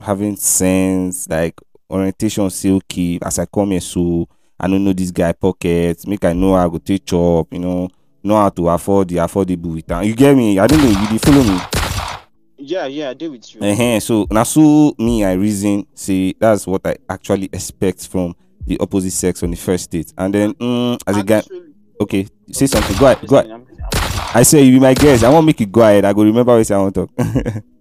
having 0.00 0.36
sense, 0.36 1.28
like 1.28 1.60
orientation, 1.90 2.48
say, 2.48 2.70
okay, 2.70 3.18
as 3.22 3.38
I 3.38 3.44
come 3.44 3.72
here, 3.72 3.80
so 3.82 4.26
I 4.58 4.66
don't 4.66 4.82
know 4.82 4.94
this 4.94 5.10
guy 5.10 5.32
pocket, 5.32 6.06
make 6.06 6.24
I 6.24 6.32
know 6.32 6.54
how 6.54 6.64
I 6.66 6.70
go 6.70 6.78
take 6.78 7.04
chop, 7.04 7.52
you 7.52 7.58
know, 7.58 7.90
know 8.24 8.36
how 8.36 8.48
to 8.48 8.68
afford 8.68 9.08
the 9.08 9.16
affordable 9.16 9.74
with 9.74 9.90
am. 9.90 10.04
You 10.04 10.14
get 10.14 10.36
me? 10.36 10.58
I 10.58 10.66
don't 10.66 10.78
know, 10.82 10.88
you 10.88 11.08
dey 11.08 11.18
follow 11.18 11.42
me. 11.42 11.60
Yeah, 12.56 12.86
yeah, 12.86 13.10
I 13.10 13.14
do 13.14 13.30
with 13.32 13.54
you. 13.54 13.60
uh 13.60 14.00
So 14.00 14.26
now, 14.30 14.42
so 14.44 14.94
me, 14.98 15.24
I 15.24 15.34
reason 15.34 15.86
say 15.94 16.34
that's 16.38 16.66
what 16.66 16.86
I 16.86 16.96
actually 17.08 17.50
expect 17.52 18.08
from 18.08 18.34
the 18.66 18.78
opposite 18.80 19.10
sex 19.10 19.42
on 19.42 19.50
the 19.50 19.56
first 19.56 19.90
date, 19.90 20.12
and 20.16 20.34
then 20.34 20.54
mm, 20.54 20.98
as 21.06 21.16
a 21.18 21.22
guy, 21.22 21.42
okay, 22.00 22.26
say 22.50 22.66
something. 22.66 22.96
Go 22.96 23.06
ahead, 23.06 23.26
go 23.28 23.36
ahead. 23.36 23.66
I 24.34 24.42
say 24.42 24.62
you 24.62 24.72
be 24.72 24.80
my 24.80 24.94
guest. 24.94 25.22
I 25.22 25.28
want 25.28 25.46
make 25.46 25.60
you 25.60 25.66
go 25.66 25.82
ahead. 25.82 26.04
I 26.06 26.12
go 26.14 26.22
remember 26.24 26.56
what 26.56 26.70
I 26.70 26.78
want 26.78 26.94
to 26.94 27.06
talk. 27.06 27.64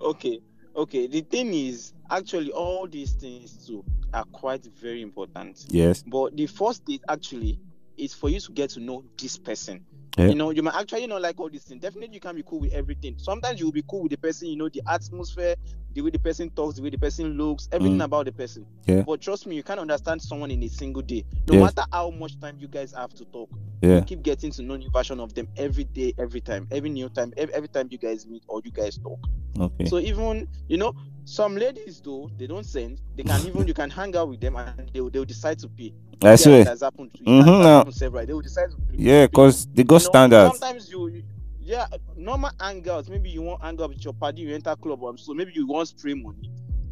okay 0.00 0.40
okay 0.74 1.06
the 1.06 1.20
thing 1.20 1.52
is 1.52 1.92
actually 2.10 2.50
all 2.52 2.86
these 2.86 3.12
things 3.12 3.66
too 3.66 3.84
are 4.12 4.24
quite 4.32 4.64
very 4.80 5.02
important 5.02 5.66
Yes. 5.68 6.02
but 6.06 6.36
the 6.36 6.46
first 6.46 6.84
date 6.86 7.02
actually 7.08 7.60
is 8.00 8.14
for 8.14 8.28
you 8.28 8.40
to 8.40 8.52
get 8.52 8.70
to 8.70 8.80
know 8.80 9.04
this 9.20 9.36
person. 9.36 9.84
Yeah. 10.18 10.26
you 10.26 10.34
know 10.34 10.50
you 10.50 10.62
might 10.62 10.74
actually 10.74 11.06
not 11.06 11.22
like 11.22 11.38
all 11.38 11.48
these 11.48 11.64
things. 11.64 11.80
Definitely 11.80 12.14
you 12.14 12.20
can 12.20 12.34
be 12.34 12.42
cool 12.42 12.60
with 12.60 12.72
everything. 12.72 13.14
Sometimes 13.18 13.60
you 13.60 13.66
will 13.66 13.72
be 13.72 13.84
cool 13.88 14.02
with 14.02 14.10
the 14.10 14.18
person 14.18 14.48
you 14.48 14.56
know 14.56 14.68
the 14.68 14.82
atmosphere 14.88 15.54
the 15.94 16.00
way 16.00 16.10
the 16.10 16.18
person 16.18 16.50
talks 16.50 16.76
the 16.76 16.82
way 16.82 16.90
the 16.90 16.98
person 16.98 17.36
looks 17.36 17.68
everything 17.72 17.98
Mm. 17.98 18.04
about 18.04 18.26
the 18.26 18.32
person 18.32 18.66
Yeah. 18.86 19.02
but 19.02 19.20
trust 19.20 19.46
me 19.46 19.56
you 19.56 19.62
can't 19.62 19.80
understand 19.80 20.22
someone 20.22 20.50
in 20.50 20.62
a 20.62 20.68
single 20.68 21.02
day 21.02 21.24
no 21.48 21.54
Yes. 21.54 21.74
matter 21.74 21.88
how 21.92 22.10
much 22.10 22.38
time 22.40 22.56
you 22.58 22.68
guys 22.68 22.92
have 22.96 23.12
to 23.14 23.24
talk 23.26 23.48
Yeah. 23.82 23.96
you 23.96 24.02
keep 24.02 24.22
getting 24.22 24.50
to 24.52 24.62
know 24.62 24.76
new 24.76 24.90
version 24.90 25.20
of 25.20 25.34
them 25.34 25.48
every 25.56 25.84
day 25.84 26.12
every 26.18 26.40
time 26.40 26.66
every 26.70 26.90
new 26.90 27.08
time 27.08 27.32
every, 27.36 27.54
every 27.54 27.68
time 27.68 27.88
you 27.90 27.98
guys 27.98 28.26
meet 28.26 28.42
or 28.48 28.60
you 28.64 28.70
guys 28.70 28.98
talk 28.98 29.18
Okay. 29.58 29.86
so 29.86 29.98
even 29.98 30.46
you 30.68 30.76
know, 30.78 30.94
some 31.24 31.56
ladies 31.56 32.00
though 32.00 32.30
they 32.38 32.46
don't 32.46 32.64
send. 32.64 33.00
They 33.16 33.22
can 33.24 33.44
even 33.46 33.66
you 33.66 33.74
can 33.74 33.90
hang 33.90 34.16
out 34.16 34.28
with 34.28 34.40
them 34.40 34.56
and 34.56 34.90
they 34.92 35.00
will, 35.00 35.10
they 35.10 35.18
will 35.18 35.26
decide 35.26 35.58
to 35.60 35.68
pay. 35.68 35.92
I 36.22 36.34
Yeah, 36.34 36.48
it 36.60 36.66
has 36.66 36.80
happened 36.80 37.10
to 37.14 37.20
you. 37.20 37.26
Mhm, 37.26 37.40
It 37.40 37.46
has 37.46 37.66
happened 37.66 37.94
several. 37.94 38.26
They 38.26 38.32
will 38.32 38.40
decide 38.40 38.70
to 38.70 38.76
pay. 38.76 38.96
Yeah, 38.96 39.26
cause 39.26 39.66
they 39.74 39.82
got 39.84 40.00
You 40.00 40.06
know, 40.06 40.10
standards. 40.10 40.58
Sometimes 40.58 40.90
you- 40.90 41.22
yeah, 41.70 41.86
normal 42.16 42.50
hangouts. 42.58 43.08
Maybe 43.08 43.30
you 43.30 43.42
want 43.42 43.62
hang 43.62 43.80
out 43.80 43.90
with 43.90 44.04
your 44.04 44.12
party, 44.12 44.42
you 44.42 44.52
enter 44.52 44.74
club, 44.74 45.02
or 45.02 45.16
so 45.16 45.32
maybe 45.34 45.52
you 45.54 45.68
want 45.68 45.86
spray 45.86 46.14
money. 46.14 46.50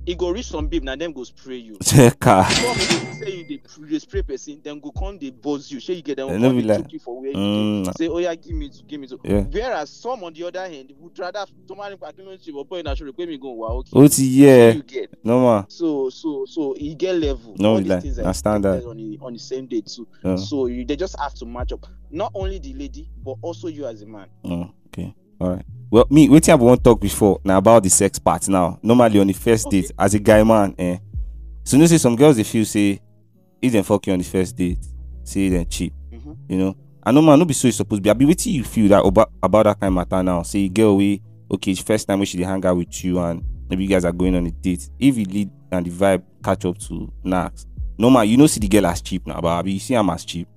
It 0.08 0.16
go 0.16 0.30
reach 0.30 0.46
some 0.46 0.68
babe, 0.68 0.84
now 0.84 0.96
them 0.96 1.12
go 1.12 1.22
spray 1.22 1.56
you. 1.56 1.76
Check 1.84 2.26
out. 2.26 2.50
Some 2.50 2.76
dey 2.78 3.12
say 3.12 3.30
you 3.36 3.44
dey 3.44 3.60
dey 3.90 3.98
spray 3.98 4.22
person, 4.22 4.58
then 4.64 4.80
go 4.80 4.90
come 4.90 5.18
dey 5.18 5.28
buzz 5.28 5.70
you. 5.70 5.80
Shey 5.80 5.96
you 5.96 6.02
get 6.02 6.16
them 6.16 6.28
no 6.40 6.48
come 6.48 6.62
dey 6.66 6.82
you 6.88 6.98
for 6.98 7.20
where 7.20 7.30
you 7.30 7.36
Mm. 7.36 7.84
dey. 7.84 7.92
Say, 7.98 8.08
oh 8.08 8.16
yeah, 8.16 8.34
give 8.34 8.54
me 8.56 8.70
to 8.70 8.82
give 8.84 9.00
me 9.00 9.06
to. 9.06 9.18
Yeah. 9.22 9.42
Whereas 9.42 9.90
some 9.90 10.24
on 10.24 10.32
the 10.32 10.44
other 10.44 10.66
hand 10.66 10.94
would 10.98 11.18
rather 11.18 11.44
tomorrow 11.66 11.94
akínlóṣe 11.96 12.50
bọ̀bọ̀ 12.54 12.80
iná 12.80 12.94
aṣọ 12.94 13.04
rẹ̀ 13.04 13.12
pé 13.18 13.26
mi 13.28 13.36
gan 13.36 13.50
wà 13.54 13.68
okay. 13.80 14.08
Ti 14.08 14.24
yẹ. 14.40 14.74
You 14.76 14.82
get. 14.82 15.10
Normal. 15.22 15.66
So 15.68 16.08
so 16.08 16.46
so 16.46 16.74
e 16.78 16.94
get 16.94 17.14
level. 17.16 17.54
No 17.58 17.74
All 17.74 17.82
these 17.82 18.02
things 18.02 18.16
na 18.16 18.32
standard. 18.32 18.84
on 18.86 18.96
the 18.96 19.18
on 19.20 19.34
the 19.34 19.38
same 19.38 19.66
day 19.66 19.82
too. 19.82 20.08
Yeah. 20.24 20.36
So 20.36 20.68
you 20.68 20.86
they 20.86 20.96
just 20.96 21.18
have 21.20 21.34
to 21.34 21.44
match 21.44 21.72
up. 21.72 21.86
Not 22.10 22.32
only 22.34 22.58
the 22.58 22.72
lady, 22.72 23.10
but 23.22 23.36
also 23.42 23.68
you 23.68 23.84
as 23.86 24.00
a 24.00 24.06
man. 24.06 24.28
Oh, 24.44 24.70
okay. 24.86 25.14
All 25.40 25.50
right. 25.50 25.64
Well, 25.90 26.07
me, 26.11 26.28
waiting 26.28 26.52
I 26.52 26.57
want 26.57 26.85
talk 26.85 27.00
before 27.00 27.40
now 27.45 27.59
about 27.59 27.83
the 27.83 27.88
sex 27.88 28.18
part 28.18 28.49
now. 28.49 28.78
Normally 28.83 29.21
on 29.21 29.26
the 29.26 29.33
first 29.33 29.71
date, 29.71 29.90
as 29.99 30.14
a 30.14 30.18
guy 30.18 30.42
man, 30.42 30.75
eh. 30.78 30.99
So 31.64 31.76
you 31.76 31.83
know, 31.83 31.87
say 31.87 31.99
some 31.99 32.16
girls 32.16 32.37
they 32.37 32.45
feel 32.45 32.64
say 32.64 33.00
if 33.62 33.73
they 33.73 33.83
fuck 33.83 34.07
you 34.07 34.12
on 34.12 34.18
the 34.18 34.25
first 34.25 34.57
date, 34.57 34.78
say 35.25 35.49
then 35.49 35.66
cheap. 35.68 35.92
Mhm. 36.12 36.37
You 36.49 36.59
know. 36.59 36.76
I 37.02 37.11
know 37.11 37.23
man, 37.23 37.38
no 37.38 37.45
be 37.47 37.54
so 37.54 37.71
supposed 37.71 38.00
to 38.00 38.02
be. 38.02 38.11
I 38.11 38.12
be 38.12 38.26
waiting 38.26 38.52
you 38.52 38.64
feel 38.64 38.88
that 38.88 39.04
about 39.04 39.30
about 39.42 39.64
that 39.64 39.80
kind 39.80 39.97
of 39.97 40.09
matter 40.09 40.23
now. 40.23 40.42
Say 40.42 40.59
you 40.61 40.68
get 40.68 40.87
away, 40.87 41.23
okay, 41.50 41.71
it's 41.71 41.80
first 41.80 42.07
time 42.07 42.21
we 42.21 42.26
should 42.26 42.40
hang 42.40 42.64
out 42.66 42.76
with 42.76 43.02
you 43.02 43.18
and 43.18 43.42
maybe 43.71 43.85
you 43.85 43.88
guys 43.88 44.04
are 44.04 44.12
going 44.12 44.35
on 44.37 44.47
a 44.47 44.50
date. 44.50 44.90
If 44.99 45.16
you 45.16 45.25
lead 45.25 45.50
and 45.73 45.87
the 45.87 45.90
vibe 45.90 46.23
catch 46.45 46.66
up 46.66 46.76
to 46.78 47.11
Nax, 47.25 47.64
no 47.97 48.11
man, 48.11 48.28
you 48.28 48.37
know 48.37 48.47
see 48.47 48.61
the 48.61 48.68
girl 48.68 48.87
as 48.87 49.00
cheap 49.00 49.26
now, 49.26 49.40
but 49.40 49.49
I 49.49 49.62
be 49.62 49.73
you 49.73 49.78
see 49.80 49.95
I'm 49.95 50.11
as 50.11 50.25
cheap. 50.25 50.49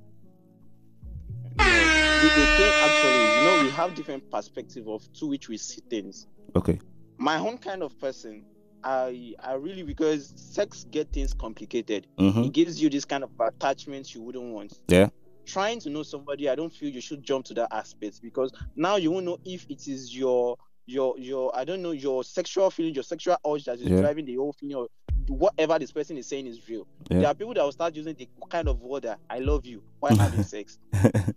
Have 3.81 3.93
different 3.95 4.29
perspective 4.31 4.87
of 4.87 5.01
to 5.13 5.27
which 5.27 5.49
we 5.49 5.57
see 5.57 5.81
things. 5.89 6.27
Okay. 6.55 6.79
my 7.17 7.37
own 7.37 7.57
kind 7.57 7.83
of 7.83 7.97
person 7.99 8.43
i 8.83 9.33
i 9.43 9.53
really 9.53 9.83
because 9.83 10.33
sex 10.35 10.85
get 10.91 11.07
things 11.13 11.33
complicated 11.35 12.07
Mhm. 12.19 12.47
it 12.47 12.51
gives 12.51 12.81
you 12.81 12.89
this 12.89 13.05
kind 13.05 13.23
of 13.23 13.29
attachments 13.39 14.15
you 14.15 14.21
wouldn't 14.23 14.51
want 14.53 14.73
Yeah. 14.89 15.09
trying 15.45 15.79
to 15.81 15.89
know 15.91 16.01
somebody 16.03 16.49
i 16.49 16.55
don't 16.55 16.73
feel 16.73 16.89
you 16.89 16.99
should 17.01 17.21
jump 17.23 17.45
to 17.45 17.53
that 17.53 17.67
aspect 17.71 18.21
because 18.23 18.51
now 18.75 18.95
you 18.95 19.11
won't 19.11 19.25
know 19.25 19.37
if 19.45 19.65
it 19.69 19.87
is 19.87 20.15
your 20.15 20.57
your 20.87 21.17
your 21.19 21.55
i 21.55 21.63
don't 21.63 21.81
know 21.83 21.91
your 21.91 22.23
sexual 22.23 22.71
feeling 22.71 22.95
your 22.95 23.03
sexual 23.03 23.37
urge 23.47 23.65
that 23.65 23.79
is 23.79 23.87
Yeah. 23.87 24.01
driving 24.01 24.25
the 24.25 24.35
whole 24.35 24.53
thing 24.53 24.73
or 24.73 24.87
whatever 25.27 25.77
this 25.79 25.91
person 25.91 26.17
is 26.17 26.27
saying 26.27 26.45
is 26.47 26.67
real 26.69 26.87
Yeah. 27.09 27.19
there 27.19 27.27
are 27.29 27.33
people 27.33 27.53
that 27.55 27.63
will 27.63 27.71
start 27.71 27.95
using 27.95 28.15
the 28.15 28.27
kind 28.49 28.67
of 28.67 28.81
word 28.81 29.03
that 29.03 29.19
i 29.29 29.39
love 29.39 29.65
you 29.65 29.83
while 29.99 30.15
having 30.15 30.43
sex 30.55 30.79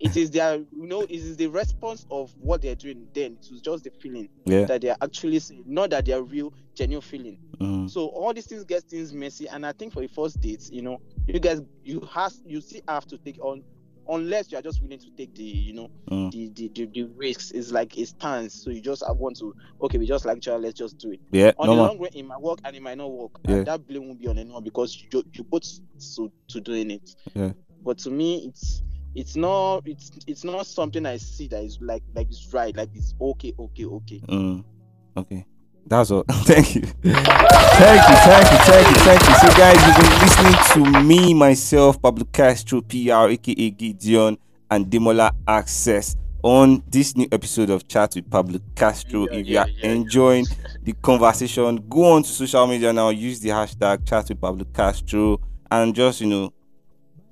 it 0.00 0.16
is 0.16 0.30
their 0.30 0.56
you 0.56 0.86
know 0.86 1.02
it 1.02 1.10
is 1.10 1.36
the 1.36 1.46
response 1.48 2.06
of 2.10 2.34
what 2.38 2.62
they're 2.62 2.74
doing 2.74 3.06
then 3.14 3.36
to 3.42 3.60
just 3.60 3.84
the 3.84 3.90
feeling 3.90 4.28
Yeah. 4.44 4.64
that 4.64 4.80
they're 4.82 4.96
actually 5.02 5.38
saying 5.38 5.64
not 5.66 5.90
that 5.90 6.06
they're 6.06 6.22
real 6.22 6.52
genuine 6.74 7.02
feeling 7.02 7.38
Mhm. 7.58 7.88
so 7.88 8.06
all 8.08 8.34
these 8.34 8.46
things 8.46 8.64
get 8.64 8.82
things 8.84 9.12
messy 9.12 9.46
and 9.48 9.64
i 9.64 9.72
think 9.72 9.92
for 9.92 10.00
the 10.00 10.08
first 10.08 10.40
dates 10.40 10.70
you 10.70 10.82
know 10.82 11.00
you 11.26 11.38
guys 11.38 11.62
you 11.84 12.00
has 12.12 12.42
you 12.44 12.60
still 12.60 12.80
have 12.88 13.06
to 13.06 13.16
take 13.18 13.38
on 13.44 13.62
unless 14.08 14.50
you 14.52 14.58
are 14.58 14.62
just 14.62 14.82
willing 14.82 14.98
to 14.98 15.10
take 15.16 15.34
the 15.34 15.42
you 15.42 15.72
know 15.74 15.88
Mm. 16.10 16.30
the, 16.30 16.48
the 16.54 16.70
the 16.74 16.86
the 16.92 17.02
risks 17.16 17.50
it's 17.52 17.72
like 17.72 17.96
a 17.96 18.04
stance 18.04 18.54
so 18.62 18.70
you 18.70 18.80
just 18.80 19.02
have 19.06 19.16
want 19.16 19.36
to 19.38 19.54
okay 19.80 19.98
we 19.98 20.06
just 20.06 20.26
other 20.26 20.58
let's 20.58 20.78
just 20.78 20.98
do 20.98 21.10
it 21.12 21.20
Yeah, 21.32 21.52
on 21.58 21.66
normal. 21.66 21.84
the 21.84 21.88
long 21.88 21.98
run 21.98 22.10
it 22.14 22.22
might 22.24 22.40
work 22.40 22.58
and 22.64 22.76
it 22.76 22.82
might 22.82 22.98
not 22.98 23.10
work 23.10 23.32
Yeah. 23.48 23.56
and 23.56 23.66
that 23.66 23.86
blame 23.86 24.06
won't 24.06 24.20
be 24.20 24.28
on 24.28 24.38
anyone 24.38 24.62
because 24.62 24.96
you 25.12 25.22
you 25.32 25.44
both 25.44 25.64
so 25.98 26.30
to 26.48 26.60
doing 26.60 26.90
it 26.90 27.10
Yeah. 27.34 27.52
but 27.82 27.98
to 27.98 28.10
me 28.10 28.46
it's 28.46 28.82
it's 29.14 29.36
not 29.36 29.82
it's 29.86 30.10
it's 30.26 30.44
not 30.44 30.66
something 30.66 31.06
I 31.06 31.16
see 31.16 31.48
that 31.48 31.62
is 31.62 31.78
like 31.80 32.02
like 32.14 32.28
it's 32.30 32.52
right, 32.52 32.76
like 32.76 32.90
it's 32.94 33.14
okay, 33.20 33.52
okay, 33.58 33.84
okay. 33.84 34.20
Mm, 34.28 34.64
okay. 35.16 35.46
That's 35.86 36.10
all. 36.10 36.24
thank 36.44 36.74
you. 36.74 36.82
thank 36.82 37.04
you, 37.04 38.16
thank 38.16 38.50
you, 38.50 38.58
thank 38.58 38.88
you, 38.88 38.96
thank 39.02 39.28
you. 39.28 39.34
So, 39.34 39.48
guys, 39.56 39.86
you've 39.86 39.96
been 39.96 40.20
listening 40.20 40.92
to 40.92 41.02
me, 41.02 41.34
myself, 41.34 42.00
Pablo 42.00 42.24
Castro, 42.32 42.80
PR, 42.80 43.30
aka 43.30 43.70
Gideon, 43.70 44.38
and 44.70 44.86
Damola 44.86 45.32
Access 45.46 46.16
on 46.42 46.82
this 46.88 47.16
new 47.16 47.26
episode 47.32 47.70
of 47.70 47.88
Chat 47.88 48.14
with 48.14 48.30
Pablo 48.30 48.60
Castro. 48.74 49.26
Yeah, 49.30 49.38
if 49.38 49.46
you 49.46 49.58
are 49.58 49.68
yeah, 49.68 49.74
yeah. 49.82 49.90
enjoying 49.92 50.46
the 50.82 50.92
conversation, 50.94 51.76
go 51.88 52.12
on 52.12 52.22
to 52.22 52.28
social 52.28 52.66
media 52.66 52.92
now, 52.92 53.10
use 53.10 53.40
the 53.40 53.50
hashtag 53.50 54.06
Chat 54.06 54.28
with 54.28 54.40
Pablo 54.40 54.64
Castro, 54.72 55.40
and 55.70 55.94
just, 55.94 56.20
you 56.20 56.26
know, 56.26 56.52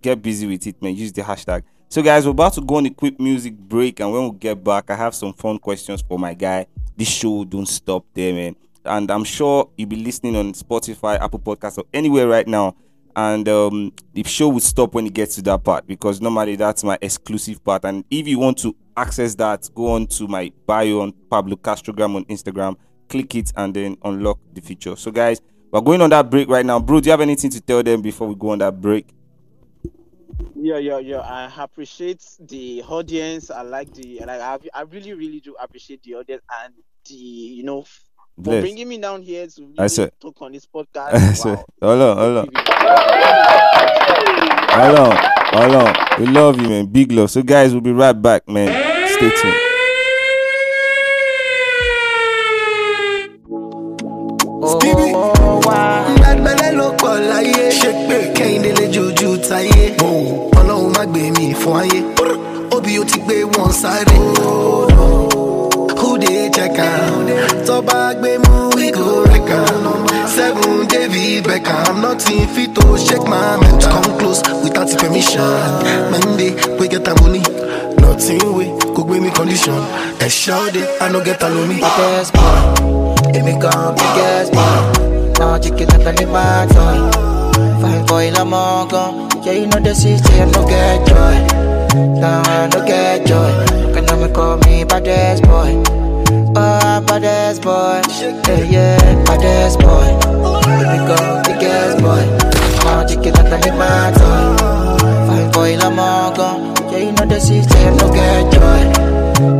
get 0.00 0.20
busy 0.20 0.46
with 0.46 0.66
it, 0.66 0.80
man. 0.82 0.94
Use 0.94 1.12
the 1.12 1.22
hashtag. 1.22 1.62
So, 1.88 2.02
guys, 2.02 2.24
we're 2.24 2.30
about 2.30 2.54
to 2.54 2.62
go 2.62 2.76
on 2.76 2.86
a 2.86 2.90
quick 2.90 3.20
music 3.20 3.54
break, 3.54 4.00
and 4.00 4.10
when 4.10 4.30
we 4.30 4.38
get 4.38 4.64
back, 4.64 4.90
I 4.90 4.96
have 4.96 5.14
some 5.14 5.34
fun 5.34 5.58
questions 5.58 6.02
for 6.02 6.18
my 6.18 6.32
guy. 6.32 6.66
This 6.96 7.08
show 7.08 7.44
don't 7.44 7.66
stop 7.66 8.04
there, 8.14 8.32
man. 8.32 8.56
And 8.84 9.10
I'm 9.10 9.24
sure 9.24 9.70
you'll 9.76 9.88
be 9.88 9.96
listening 9.96 10.36
on 10.36 10.52
Spotify, 10.52 11.20
Apple 11.20 11.38
Podcasts, 11.38 11.78
or 11.78 11.84
anywhere 11.92 12.26
right 12.26 12.46
now. 12.46 12.76
And 13.14 13.48
um, 13.48 13.92
the 14.14 14.22
show 14.24 14.48
will 14.48 14.60
stop 14.60 14.94
when 14.94 15.06
it 15.06 15.12
gets 15.12 15.34
to 15.36 15.42
that 15.42 15.62
part 15.62 15.86
because 15.86 16.20
normally 16.20 16.56
that's 16.56 16.82
my 16.82 16.98
exclusive 17.02 17.62
part. 17.62 17.84
And 17.84 18.04
if 18.10 18.26
you 18.26 18.38
want 18.38 18.58
to 18.58 18.74
access 18.96 19.34
that, 19.36 19.68
go 19.74 19.92
on 19.92 20.06
to 20.08 20.26
my 20.26 20.50
bio 20.66 21.00
on 21.00 21.12
Pablo 21.30 21.56
Castrogram 21.56 22.16
on 22.16 22.24
Instagram, 22.24 22.76
click 23.08 23.34
it, 23.34 23.52
and 23.56 23.74
then 23.74 23.96
unlock 24.02 24.38
the 24.52 24.62
feature. 24.62 24.96
So, 24.96 25.10
guys, 25.10 25.40
we're 25.70 25.80
going 25.82 26.00
on 26.00 26.10
that 26.10 26.30
break 26.30 26.48
right 26.48 26.64
now. 26.64 26.80
Bro, 26.80 27.00
do 27.00 27.06
you 27.06 27.10
have 27.10 27.20
anything 27.20 27.50
to 27.50 27.60
tell 27.60 27.82
them 27.82 28.02
before 28.02 28.28
we 28.28 28.34
go 28.34 28.50
on 28.50 28.58
that 28.58 28.80
break? 28.80 29.08
Yeah, 30.54 30.78
yeah, 30.78 30.98
yeah. 30.98 31.20
I 31.20 31.50
appreciate 31.62 32.22
the 32.40 32.82
audience. 32.88 33.50
I 33.50 33.62
like 33.62 33.92
the 33.94 34.20
like. 34.20 34.40
I, 34.40 34.58
I 34.74 34.82
really, 34.82 35.12
really 35.12 35.40
do 35.40 35.56
appreciate 35.60 36.02
the 36.02 36.14
audience 36.14 36.42
and 36.62 36.72
the 37.08 37.14
you 37.14 37.64
know 37.64 37.82
for 37.82 37.98
Bless. 38.38 38.60
bringing 38.62 38.88
me 38.88 38.98
down 38.98 39.22
here 39.22 39.46
to 39.46 39.62
really 39.62 39.78
I 39.78 39.88
said- 39.88 40.12
talk 40.20 40.40
on 40.40 40.52
this 40.52 40.66
podcast. 40.66 41.36
So, 41.42 41.50
wow. 41.54 41.64
hold 41.82 42.00
on, 42.02 42.16
hold 42.16 42.36
on. 42.38 42.48
Hold 44.72 44.98
on, 44.98 45.16
hold 45.52 45.74
on. 45.74 45.94
We 46.20 46.26
love 46.26 46.60
you, 46.60 46.68
man. 46.68 46.86
Big 46.86 47.12
love. 47.12 47.30
So, 47.30 47.42
guys, 47.42 47.72
we'll 47.72 47.80
be 47.82 47.92
right 47.92 48.12
back, 48.12 48.48
man. 48.48 48.68
Stay 49.08 49.30
tuned. 49.42 49.58
Stevie. 54.72 55.12
Gbàgbẹ́lẹ́ 56.16 56.70
ló 56.78 56.86
pọ̀ 57.00 57.12
táyé? 59.52 59.84
Ọlọ́run 60.58 60.90
má 60.96 61.02
gbé 61.10 61.22
mi 61.36 61.46
fún 61.60 61.76
ayé. 61.80 62.00
Obì 62.76 62.92
ó 63.00 63.04
ti 63.10 63.18
gbé 63.24 63.36
wọn 63.52 63.70
sáré. 63.80 64.16
Who 66.00 66.18
dey 66.22 66.50
check 66.54 66.78
am? 66.78 67.26
Tọ́ba 67.66 67.98
gbé 68.20 68.30
mú 68.44 68.54
we. 68.76 68.86
Seven 70.36 70.86
David 70.88 71.46
nothing 72.00 72.46
fit 72.54 72.74
to 72.74 72.96
shake 72.96 73.26
my 73.28 73.56
mental. 73.60 73.90
Come 73.92 74.18
close 74.18 74.42
without 74.62 74.88
permission. 74.98 75.60
Monday, 76.10 76.50
we 76.78 76.88
get 76.88 77.06
am 77.08 77.16
money. 77.22 77.42
Nothing 78.00 78.40
wey 78.56 78.70
go 78.94 79.04
gbé 79.04 79.20
mi 79.20 79.30
condition. 79.30 79.78
Ẹ 80.20 80.28
ṣáde, 80.28 80.82
I 81.00 81.08
no 81.12 81.20
get 81.24 81.40
alomi. 81.42 81.76
Biggest 81.84 82.32
boy, 82.34 82.58
èmi 83.38 83.52
gan 83.62 83.94
biggest 83.98 84.52
boy. 84.54 84.74
Now 85.38 85.58
chicken 85.58 85.88
like 86.04 86.22
a 86.22 86.26
mad 86.26 86.68
toy. 86.74 87.31
Fine 87.82 88.06
boy. 88.06 88.30
Yeah, 89.42 89.52
you 89.58 89.66
know 89.66 89.80
the 89.82 89.92
get 90.70 91.02
joy. 91.08 91.34
Now 92.20 92.42
I 92.46 92.70
get 92.86 93.26
joy. 93.26 93.50
Can 93.92 94.06
call 94.32 94.56
me 94.58 94.84
boy? 95.42 95.82
Oh, 96.54 97.02
boy. 97.58 97.98
Yeah, 98.46 98.62
yeah, 98.70 99.24
boy. 99.82 100.08
Èmi 100.78 100.98
gan 101.08 101.42
biggest 101.42 101.98
boy. 102.04 102.22
Toy. 104.14 104.44
Fine 105.26 105.50
boy. 105.50 105.74
Yeah, 105.74 107.02
you 107.02 107.12
know 107.12 107.26
the 107.26 107.40
get 108.14 108.44
joy. 108.54 108.82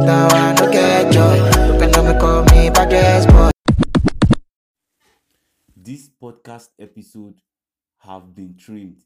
Now 0.07 0.29
I 0.31 0.55
get 0.71 1.11
joy. 1.11 1.39
Can 1.81 1.91
call 2.21 2.45
me 2.55 2.71
boy? 2.71 3.51
This 5.75 6.09
podcast 6.23 6.69
episode 6.79 7.35
have 8.03 8.35
been 8.35 8.57
trimmed. 8.57 9.03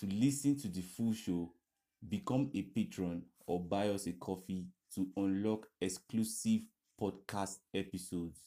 To 0.00 0.06
listen 0.06 0.56
to 0.60 0.68
the 0.68 0.80
full 0.80 1.12
show, 1.12 1.52
become 2.08 2.50
a 2.54 2.62
patron 2.62 3.22
or 3.46 3.60
buy 3.60 3.88
us 3.88 4.06
a 4.06 4.12
coffee 4.12 4.68
to 4.94 5.06
unlock 5.16 5.66
exclusive 5.80 6.60
podcast 7.00 7.56
episodes. 7.74 8.40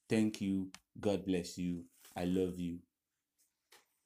Thank 0.09 0.41
you. 0.41 0.71
God 1.01 1.25
bless 1.27 1.59
you. 1.59 1.85
I 2.17 2.25
love 2.25 2.59
you. 2.59 2.81